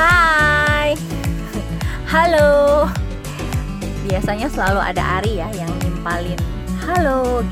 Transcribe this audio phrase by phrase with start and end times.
[0.00, 0.96] Hai.
[2.08, 2.88] Halo.
[4.08, 6.40] Biasanya selalu ada Ari ya yang nimpalin
[6.80, 7.44] Halo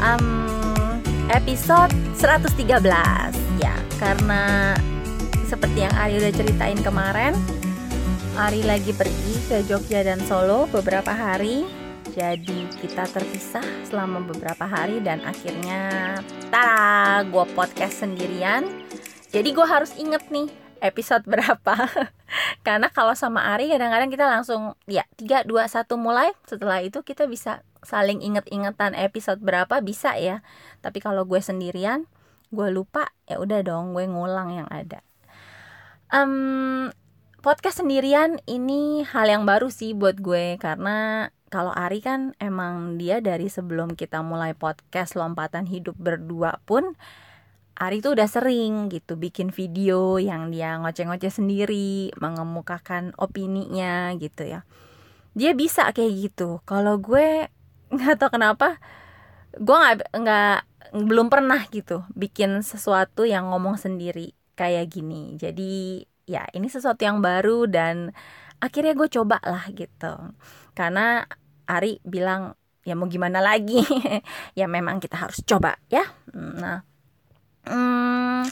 [0.00, 0.26] um,
[1.28, 2.80] Episode 113
[3.60, 4.72] Ya karena
[5.44, 7.36] seperti yang Ari udah ceritain kemarin
[8.40, 11.68] Ari lagi pergi ke Jogja dan Solo beberapa hari.
[12.16, 16.16] Jadi kita terpisah selama beberapa hari dan akhirnya
[16.48, 18.64] Tara, gue podcast sendirian.
[19.28, 21.74] Jadi gue harus inget nih episode berapa.
[22.66, 26.34] Karena kalau sama Ari kadang-kadang kita langsung ya 3, 2, 1 mulai.
[26.44, 30.42] Setelah itu kita bisa saling inget-ingetan episode berapa bisa ya.
[30.82, 32.10] Tapi kalau gue sendirian
[32.52, 35.00] gue lupa ya udah dong gue ngulang yang ada.
[36.12, 36.92] Um,
[37.40, 40.58] podcast sendirian ini hal yang baru sih buat gue.
[40.58, 46.96] Karena kalau Ari kan emang dia dari sebelum kita mulai podcast lompatan hidup berdua pun
[47.72, 54.60] Ari tuh udah sering gitu bikin video yang dia ngoceh-ngoceh sendiri, mengemukakan opininya gitu ya.
[55.32, 56.60] Dia bisa kayak gitu.
[56.68, 57.48] Kalau gue
[57.94, 58.76] nggak tau kenapa,
[59.56, 60.58] gue nggak nggak
[60.92, 65.40] belum pernah gitu bikin sesuatu yang ngomong sendiri kayak gini.
[65.40, 68.12] Jadi ya ini sesuatu yang baru dan
[68.60, 70.36] akhirnya gue coba lah gitu.
[70.76, 71.24] Karena
[71.64, 73.78] Ari bilang ya mau gimana lagi
[74.58, 76.02] ya memang kita harus coba ya
[76.34, 76.82] nah
[77.68, 78.48] hmm,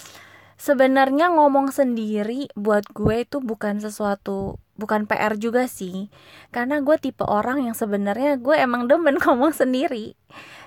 [0.61, 6.09] sebenarnya ngomong sendiri buat gue itu bukan sesuatu bukan PR juga sih.
[6.49, 10.17] Karena gue tipe orang yang sebenarnya gue emang demen ngomong sendiri.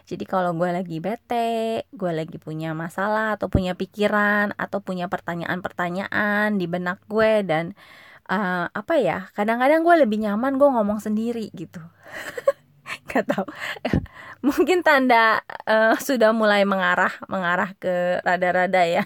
[0.03, 6.59] Jadi kalau gue lagi bete gue lagi punya masalah atau punya pikiran atau punya pertanyaan-pertanyaan
[6.59, 7.73] di benak gue dan
[8.29, 11.79] uh, apa ya kadang-kadang gue lebih nyaman gue ngomong sendiri gitu
[13.13, 13.45] nggak tahu.
[14.49, 19.05] Mungkin tanda uh, sudah mulai mengarah mengarah ke rada-rada ya.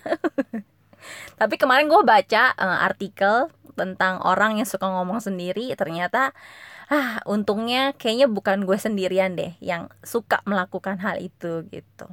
[1.40, 6.34] Tapi kemarin gue baca uh, artikel tentang orang yang suka ngomong sendiri ternyata
[6.88, 12.08] ah untungnya kayaknya bukan gue sendirian deh yang suka melakukan hal itu gitu.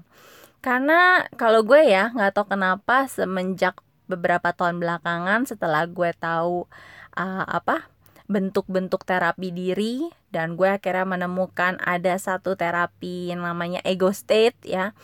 [0.61, 3.79] Karena kalau gue ya nggak tahu kenapa semenjak
[4.11, 6.69] beberapa tahun belakangan setelah gue tahu
[7.17, 7.89] uh, apa
[8.25, 14.97] bentuk-bentuk terapi diri dan gue akhirnya menemukan ada satu terapi yang namanya ego state ya.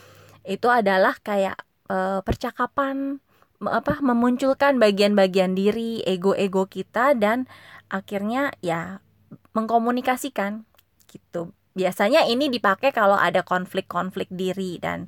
[0.42, 1.60] Itu adalah kayak
[1.92, 3.20] uh, percakapan
[3.60, 7.44] apa memunculkan bagian-bagian diri ego-ego kita dan
[7.92, 9.04] akhirnya ya
[9.53, 10.64] mengkomunikasikan
[11.12, 15.06] gitu biasanya ini dipakai kalau ada konflik-konflik diri dan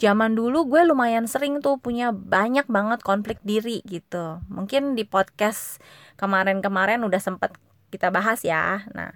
[0.00, 4.42] zaman dulu gue lumayan sering tuh punya banyak banget konflik diri gitu.
[4.50, 5.78] Mungkin di podcast
[6.16, 7.54] kemarin-kemarin udah sempet
[7.94, 8.88] kita bahas ya.
[8.96, 9.14] Nah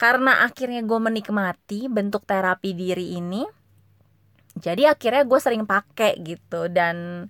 [0.00, 3.46] karena akhirnya gue menikmati bentuk terapi diri ini
[4.54, 6.70] jadi akhirnya gue sering pakai gitu.
[6.70, 7.28] Dan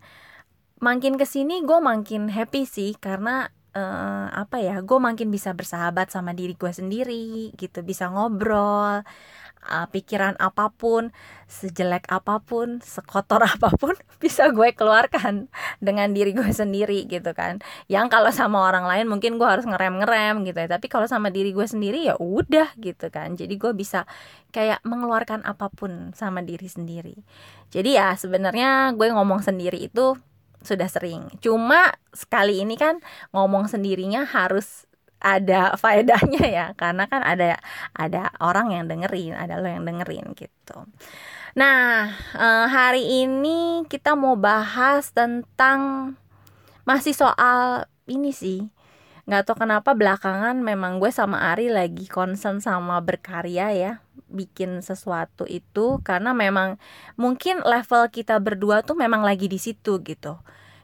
[0.79, 6.11] makin ke sini gue makin happy sih karena uh, apa ya gue makin bisa bersahabat
[6.15, 9.03] sama diri gue sendiri gitu bisa ngobrol
[9.69, 11.11] uh, pikiran apa pun,
[11.49, 15.49] sejelek apa pun, sekotor apa pun bisa gue keluarkan
[15.81, 17.61] dengan diri gue sendiri gitu kan.
[17.89, 20.69] Yang kalau sama orang lain mungkin gue harus ngerem-ngerem gitu ya.
[20.69, 23.37] Tapi kalau sama diri gue sendiri ya udah gitu kan.
[23.37, 24.05] Jadi gue bisa
[24.53, 27.17] kayak mengeluarkan apa pun sama diri sendiri.
[27.73, 30.17] Jadi ya sebenarnya gue ngomong sendiri itu
[30.65, 31.29] sudah sering.
[31.45, 32.99] Cuma sekali ini kan
[33.31, 34.89] ngomong sendirinya harus
[35.25, 37.57] ada faedahnya ya karena kan ada
[37.97, 40.85] ada orang yang dengerin ada lo yang dengerin gitu
[41.57, 46.13] nah eh, hari ini kita mau bahas tentang
[46.85, 48.69] masih soal ini sih
[49.25, 53.93] nggak tahu kenapa belakangan memang gue sama Ari lagi concern sama berkarya ya
[54.29, 56.01] bikin sesuatu itu.
[56.05, 56.77] Karena memang
[57.17, 60.37] mungkin level kita berdua tuh memang lagi di situ gitu.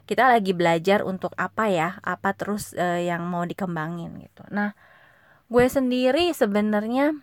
[0.09, 4.43] Kita lagi belajar untuk apa ya apa terus uh, yang mau dikembangin gitu.
[4.49, 4.73] Nah
[5.51, 7.13] gue sendiri sebenarnya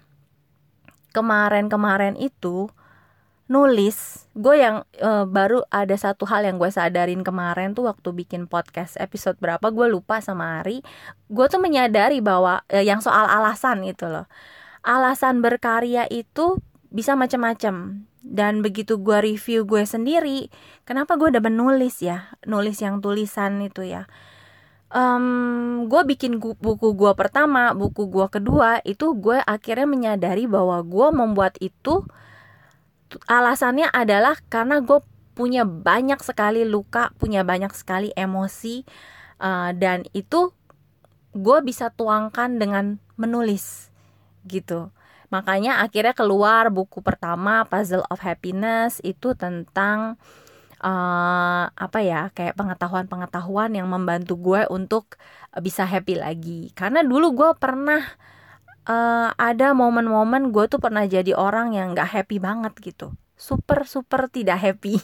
[1.16, 2.70] kemarin-kemarin itu
[3.48, 8.44] nulis gue yang uh, baru ada satu hal yang gue sadarin kemarin tuh waktu bikin
[8.46, 10.84] podcast episode berapa gue lupa sama Ari.
[11.26, 14.28] Gue tuh menyadari bahwa uh, yang soal alasan itu loh.
[14.84, 16.60] Alasan berkarya itu
[16.92, 20.52] bisa macam-macam dan begitu gue review gue sendiri
[20.84, 22.30] kenapa gue udah menulis ya?
[22.44, 24.06] Nulis yang tulisan itu ya.
[24.88, 31.08] Um, gue bikin buku gue pertama buku gue kedua itu gue akhirnya menyadari bahwa gue
[31.12, 32.08] membuat itu
[33.28, 35.00] alasannya adalah karena gue
[35.32, 38.82] punya banyak sekali luka punya banyak sekali emosi
[39.38, 40.50] uh, dan itu
[41.30, 43.88] gue bisa tuangkan dengan menulis
[44.48, 44.90] gitu.
[45.28, 50.16] Makanya akhirnya keluar buku pertama Puzzle of Happiness itu tentang
[50.80, 55.20] uh, apa ya kayak pengetahuan-pengetahuan yang membantu gue untuk
[55.60, 56.72] bisa happy lagi.
[56.72, 58.02] Karena dulu gue pernah
[58.88, 63.14] uh, ada momen-momen gue tuh pernah jadi orang yang gak happy banget gitu.
[63.38, 64.98] Super super tidak happy.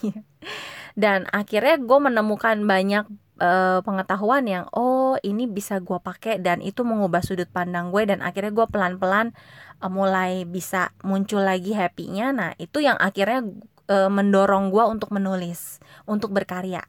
[1.01, 3.05] Dan akhirnya gue menemukan banyak
[3.39, 8.23] uh, pengetahuan yang oh ini bisa gue pakai dan itu mengubah sudut pandang gue dan
[8.23, 9.35] akhirnya gue pelan-pelan
[9.83, 12.31] uh, mulai bisa muncul lagi happynya.
[12.31, 13.43] Nah itu yang akhirnya
[13.91, 16.87] uh, mendorong gue untuk menulis untuk berkarya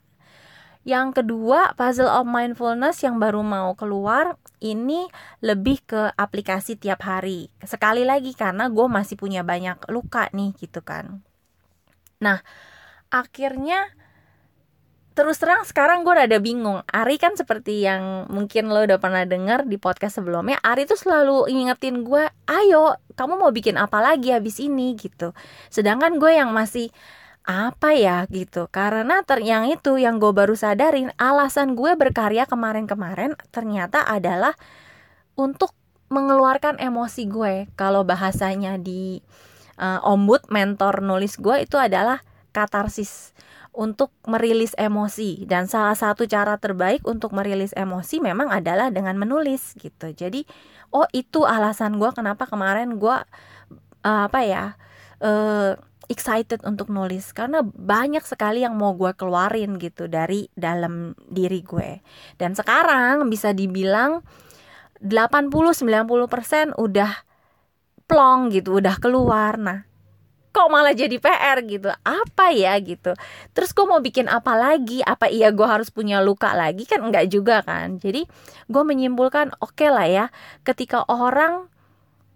[0.86, 5.10] yang kedua, puzzle of mindfulness yang baru mau keluar ini
[5.42, 7.50] lebih ke aplikasi tiap hari.
[7.58, 11.26] Sekali lagi karena gue masih punya banyak luka nih gitu kan.
[12.22, 12.38] Nah,
[13.10, 13.90] akhirnya
[15.18, 19.64] terus terang sekarang gue rada bingung Ari kan seperti yang mungkin lo udah pernah denger
[19.64, 24.60] di podcast sebelumnya Ari tuh selalu ingetin gue ayo kamu mau bikin apa lagi habis
[24.60, 25.32] ini gitu
[25.72, 26.92] sedangkan gue yang masih
[27.46, 28.66] apa ya gitu.
[28.68, 34.58] Karena ter yang itu yang gue baru sadarin alasan gue berkarya kemarin-kemarin ternyata adalah
[35.38, 35.70] untuk
[36.10, 37.54] mengeluarkan emosi gue.
[37.78, 39.22] Kalau bahasanya di
[39.78, 42.20] uh, ombud mentor nulis gue itu adalah
[42.50, 43.32] katarsis.
[43.76, 45.44] Untuk merilis emosi.
[45.44, 50.16] Dan salah satu cara terbaik untuk merilis emosi memang adalah dengan menulis gitu.
[50.16, 50.48] Jadi
[50.96, 53.16] oh itu alasan gue kenapa kemarin gue
[54.00, 54.64] uh, apa ya
[55.20, 57.30] uh, excited untuk nulis.
[57.30, 62.00] Karena banyak sekali yang mau gue keluarin gitu dari dalam diri gue.
[62.38, 64.22] Dan sekarang bisa dibilang
[65.02, 67.12] 80-90% udah
[68.06, 69.58] plong gitu udah keluar.
[69.58, 69.86] Nah
[70.56, 71.92] kok malah jadi PR gitu?
[72.00, 73.12] Apa ya gitu?
[73.52, 75.04] Terus gue mau bikin apa lagi?
[75.04, 76.88] Apa iya gue harus punya luka lagi?
[76.88, 78.00] Kan enggak juga kan?
[78.00, 78.24] Jadi
[78.64, 80.26] gue menyimpulkan oke okay lah ya
[80.64, 81.68] ketika orang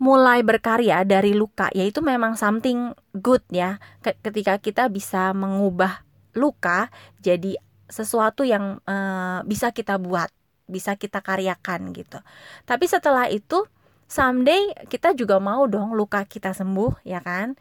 [0.01, 3.77] mulai berkarya dari luka yaitu memang something good ya.
[4.01, 6.03] Ketika kita bisa mengubah
[6.33, 6.89] luka
[7.21, 7.61] jadi
[7.91, 10.33] sesuatu yang uh, bisa kita buat
[10.65, 12.17] bisa kita karyakan gitu.
[12.65, 13.67] Tapi setelah itu
[14.09, 17.59] someday kita juga mau dong luka kita sembuh ya kan?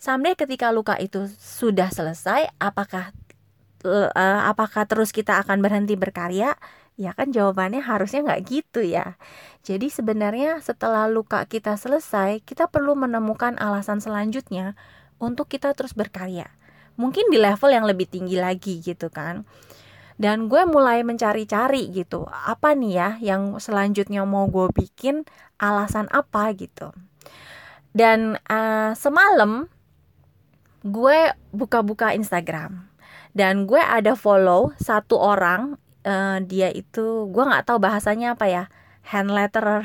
[0.00, 3.12] Someday ketika luka itu sudah selesai, apakah
[3.84, 6.56] uh, apakah terus kita akan berhenti berkarya?
[7.00, 9.16] Ya kan jawabannya harusnya nggak gitu ya.
[9.64, 14.76] Jadi sebenarnya setelah luka kita selesai, kita perlu menemukan alasan selanjutnya
[15.16, 16.52] untuk kita terus berkarya.
[17.00, 19.48] Mungkin di level yang lebih tinggi lagi gitu kan.
[20.20, 25.24] Dan gue mulai mencari-cari gitu, apa nih ya yang selanjutnya mau gue bikin,
[25.56, 26.92] alasan apa gitu.
[27.96, 29.72] Dan uh, semalam
[30.84, 32.84] gue buka-buka Instagram
[33.32, 38.64] dan gue ada follow satu orang uh, dia itu gue nggak tahu bahasanya apa ya
[39.06, 39.84] hand letter.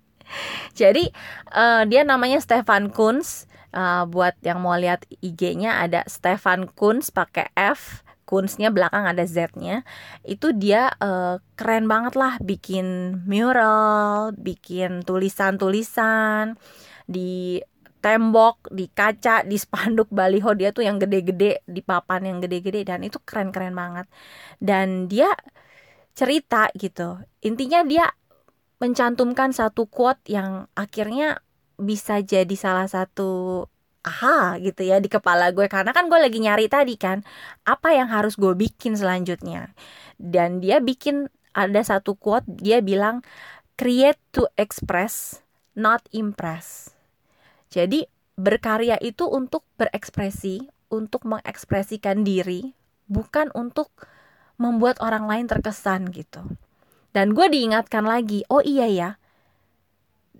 [0.80, 1.10] Jadi
[1.54, 3.46] uh, dia namanya Stefan Kunz.
[3.76, 9.86] Uh, buat yang mau lihat IG-nya ada Stefan Kunz pakai F Kunznya belakang ada Z-nya.
[10.26, 16.58] Itu dia uh, keren banget lah bikin mural bikin tulisan-tulisan
[17.06, 17.62] di
[18.06, 23.02] tembok, di kaca, di spanduk baliho dia tuh yang gede-gede, di papan yang gede-gede dan
[23.02, 24.06] itu keren-keren banget.
[24.62, 25.34] Dan dia
[26.14, 27.18] cerita gitu.
[27.42, 28.06] Intinya dia
[28.78, 31.42] mencantumkan satu quote yang akhirnya
[31.76, 33.64] bisa jadi salah satu
[34.06, 37.26] aha gitu ya di kepala gue karena kan gue lagi nyari tadi kan
[37.66, 39.74] apa yang harus gue bikin selanjutnya
[40.16, 43.26] dan dia bikin ada satu quote dia bilang
[43.74, 45.42] create to express
[45.74, 46.95] not impress
[47.72, 48.06] jadi
[48.36, 52.76] berkarya itu untuk berekspresi, untuk mengekspresikan diri,
[53.10, 53.90] bukan untuk
[54.60, 56.44] membuat orang lain terkesan gitu.
[57.16, 59.10] Dan gue diingatkan lagi, oh iya ya,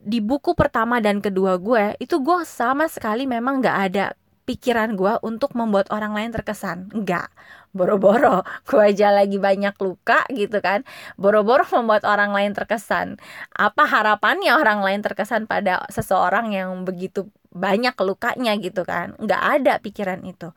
[0.07, 4.15] di buku pertama dan kedua gue itu gue sama sekali memang gak ada
[4.47, 6.95] pikiran gue untuk membuat orang lain terkesan.
[6.95, 7.29] Enggak
[7.77, 8.41] boro-boro.
[8.69, 10.83] Gue aja lagi banyak luka gitu kan.
[11.21, 13.21] Boro-boro membuat orang lain terkesan.
[13.53, 19.13] Apa harapannya orang lain terkesan pada seseorang yang begitu banyak lukanya gitu kan?
[19.21, 20.57] Nggak ada pikiran itu.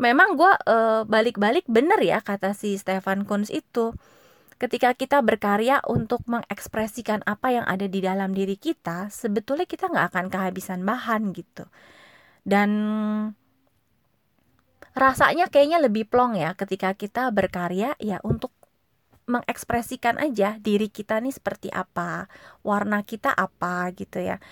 [0.00, 3.96] Memang gue e, balik-balik bener ya kata si Stefan Kunz itu.
[4.60, 10.12] Ketika kita berkarya untuk mengekspresikan apa yang ada di dalam diri kita sebetulnya kita nggak
[10.12, 11.64] akan kehabisan bahan gitu
[12.50, 12.70] dan
[14.90, 18.50] rasanya kayaknya lebih plong ya ketika kita berkarya ya untuk
[19.30, 22.26] mengekspresikan aja diri kita nih seperti apa,
[22.66, 24.42] warna kita apa gitu ya.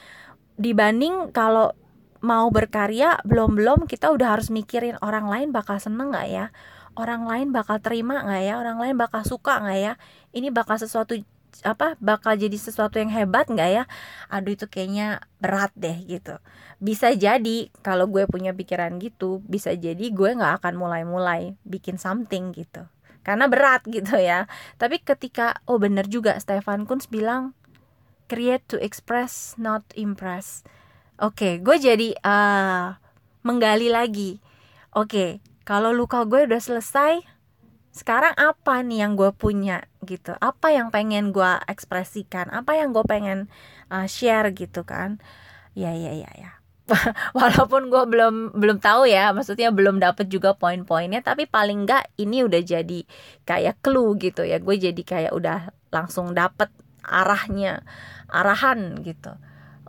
[0.55, 1.75] Dibanding kalau
[2.23, 6.47] mau berkarya belum-belum kita udah harus mikirin orang lain bakal seneng gak ya,
[6.95, 9.93] orang lain bakal terima gak ya, orang lain bakal suka gak ya,
[10.31, 11.19] ini bakal sesuatu
[11.67, 13.85] apa bakal jadi sesuatu yang hebat nggak ya?
[14.31, 16.39] Aduh itu kayaknya berat deh gitu.
[16.79, 22.55] Bisa jadi kalau gue punya pikiran gitu bisa jadi gue nggak akan mulai-mulai bikin something
[22.55, 22.87] gitu.
[23.27, 24.47] Karena berat gitu ya.
[24.77, 27.57] Tapi ketika oh bener juga Stefan Kunz bilang
[28.29, 30.63] create to express not impress.
[31.19, 32.95] Oke okay, gue jadi uh,
[33.43, 34.39] menggali lagi.
[34.95, 35.31] Oke okay,
[35.67, 37.38] kalau luka gue udah selesai
[37.99, 40.39] sekarang apa nih yang gue punya gitu?
[40.39, 42.47] Apa yang pengen gue ekspresikan?
[42.55, 43.51] Apa yang gue pengen
[43.91, 45.19] uh, share gitu kan?
[45.75, 46.51] Ya ya ya ya.
[47.39, 52.47] Walaupun gue belum belum tahu ya maksudnya belum dapet juga poin-poinnya tapi paling enggak ini
[52.47, 53.01] udah jadi
[53.43, 54.63] kayak clue gitu ya.
[54.63, 56.71] Gue jadi kayak udah langsung dapet
[57.03, 57.83] arahnya
[58.31, 59.35] arahan gitu.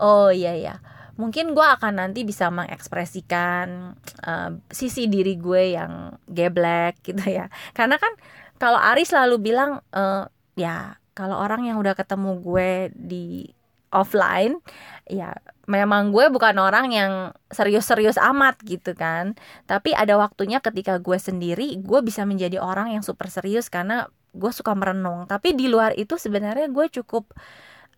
[0.02, 0.76] Oh iya ya
[1.20, 7.52] mungkin gue akan nanti bisa mengekspresikan uh, sisi diri gue yang geblek gitu ya.
[7.76, 8.16] Karena kan
[8.56, 10.24] kalau Ari selalu bilang uh,
[10.56, 13.52] ya kalau orang yang udah ketemu gue di
[13.92, 14.62] offline
[15.10, 15.34] ya
[15.66, 19.36] memang gue bukan orang yang serius-serius amat gitu kan.
[19.68, 24.52] Tapi ada waktunya ketika gue sendiri gue bisa menjadi orang yang super serius karena gue
[24.56, 25.28] suka merenung.
[25.28, 27.36] Tapi di luar itu sebenarnya gue cukup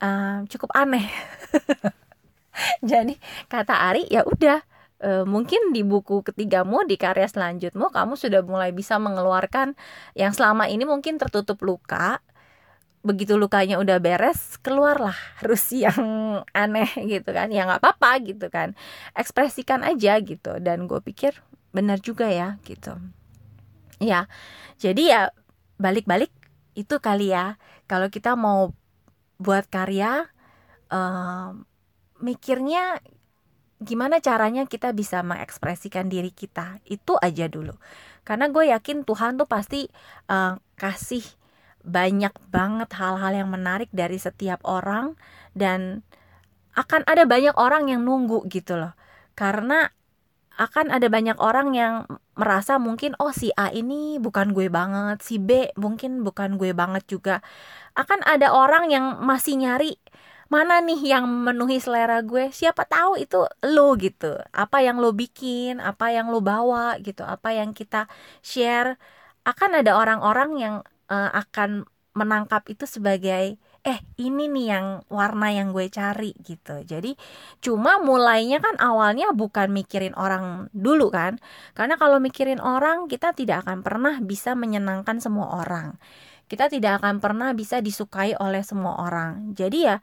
[0.01, 1.05] uh, cukup aneh
[2.91, 3.13] jadi
[3.47, 4.61] kata Ari ya udah
[5.01, 9.73] e, mungkin di buku ketigamu di karya selanjutmu kamu sudah mulai bisa mengeluarkan
[10.13, 12.21] yang selama ini mungkin tertutup luka.
[13.01, 15.97] Begitu lukanya udah beres keluarlah harus yang
[16.53, 17.49] aneh gitu kan.
[17.49, 18.77] Ya nggak apa-apa gitu kan.
[19.17, 20.61] Ekspresikan aja gitu.
[20.61, 21.41] Dan gue pikir
[21.73, 22.93] benar juga ya gitu.
[23.97, 24.29] Ya
[24.77, 25.21] jadi ya
[25.81, 26.29] balik-balik
[26.77, 27.57] itu kali ya.
[27.89, 28.71] Kalau kita mau
[29.41, 30.29] buat karya
[30.93, 31.65] um,
[32.21, 33.01] mikirnya
[33.81, 36.79] gimana caranya kita bisa mengekspresikan diri kita.
[36.85, 37.73] Itu aja dulu.
[38.21, 39.89] Karena gue yakin Tuhan tuh pasti
[40.29, 41.25] uh, kasih
[41.81, 45.17] banyak banget hal-hal yang menarik dari setiap orang
[45.57, 46.05] dan
[46.77, 48.93] akan ada banyak orang yang nunggu gitu loh.
[49.33, 49.89] Karena
[50.61, 52.05] akan ada banyak orang yang
[52.37, 57.01] merasa mungkin oh si A ini bukan gue banget si B mungkin bukan gue banget
[57.09, 57.41] juga.
[57.97, 59.97] Akan ada orang yang masih nyari
[60.51, 62.51] mana nih yang memenuhi selera gue?
[62.51, 64.35] Siapa tahu itu lo gitu.
[64.51, 65.79] Apa yang lo bikin?
[65.79, 66.99] Apa yang lo bawa?
[66.99, 67.23] gitu.
[67.23, 68.11] Apa yang kita
[68.43, 68.99] share?
[69.47, 70.75] Akan ada orang-orang yang
[71.07, 76.83] uh, akan menangkap itu sebagai eh ini nih yang warna yang gue cari gitu.
[76.83, 77.15] Jadi
[77.63, 81.39] cuma mulainya kan awalnya bukan mikirin orang dulu kan.
[81.73, 85.95] Karena kalau mikirin orang kita tidak akan pernah bisa menyenangkan semua orang.
[86.45, 89.55] Kita tidak akan pernah bisa disukai oleh semua orang.
[89.55, 89.97] Jadi ya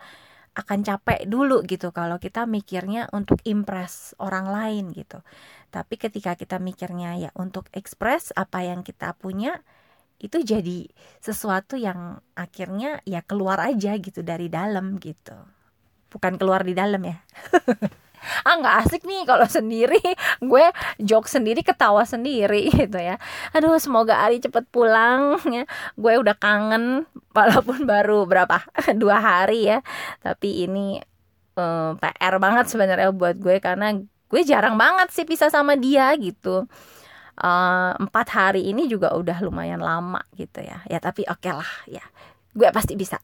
[0.56, 5.20] akan capek dulu gitu kalau kita mikirnya untuk impress orang lain gitu.
[5.68, 9.60] Tapi ketika kita mikirnya ya untuk express apa yang kita punya
[10.18, 10.90] itu jadi
[11.22, 15.36] sesuatu yang akhirnya ya keluar aja gitu dari dalam gitu.
[16.08, 17.20] Bukan keluar di dalam ya.
[18.46, 20.00] ah nggak asik nih kalau sendiri.
[20.42, 20.70] Gue
[21.00, 23.16] joke sendiri ketawa sendiri gitu ya.
[23.54, 25.64] Aduh semoga Ari cepet pulang ya.
[25.94, 28.62] Gue udah kangen walaupun baru berapa?
[28.94, 29.78] Dua hari ya.
[30.22, 30.98] Tapi ini
[31.58, 33.94] um, eh, PR banget sebenarnya buat gue karena
[34.28, 36.68] gue jarang banget sih pisah sama dia gitu.
[37.38, 40.82] Uh, empat hari ini juga udah lumayan lama gitu ya.
[40.90, 42.02] Ya tapi oke okay lah ya.
[42.50, 43.22] Gue pasti bisa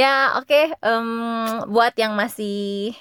[0.00, 2.96] ya oke okay, um, buat yang masih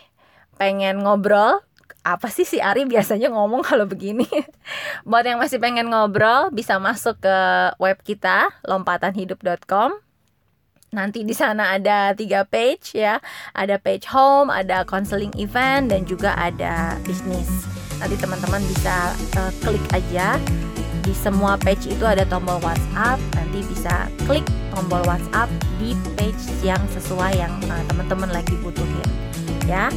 [0.60, 1.63] pengen ngobrol
[2.03, 4.24] apa sih si Ari biasanya ngomong kalau begini?
[5.10, 7.38] Buat yang masih pengen ngobrol bisa masuk ke
[7.77, 10.00] web kita lompatanhidup.com
[10.89, 13.22] nanti di sana ada tiga page ya.
[13.53, 17.68] Ada page home ada counseling event dan juga ada bisnis.
[18.00, 20.39] Nanti teman-teman bisa uh, klik aja
[21.03, 23.20] di semua page itu ada tombol WhatsApp.
[23.36, 29.10] Nanti bisa klik tombol WhatsApp di page yang sesuai yang uh, teman-teman lagi butuhin.
[29.65, 29.89] Ya.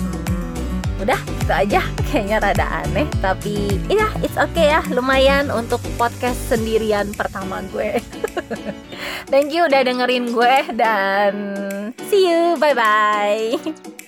[0.00, 1.80] Hmm, udah itu aja.
[2.10, 4.80] Kayaknya rada aneh tapi ya it's okay ya.
[4.90, 7.98] Lumayan untuk podcast sendirian pertama gue.
[9.32, 11.32] Thank you udah dengerin gue dan
[12.10, 12.58] see you.
[12.58, 13.54] Bye bye